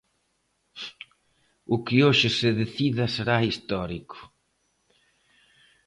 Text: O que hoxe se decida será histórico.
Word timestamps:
O 1.73 1.77
que 1.85 1.95
hoxe 2.05 2.29
se 2.39 2.49
decida 2.61 3.05
será 3.15 3.37
histórico. 3.51 4.17